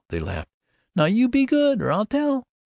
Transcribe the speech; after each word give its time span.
They 0.09 0.19
laughed, 0.19 0.49
"Now, 0.95 1.05
you 1.05 1.29
be 1.29 1.45
good 1.45 1.79
or 1.79 1.91
I'll 1.91 2.07
tell!" 2.07 2.43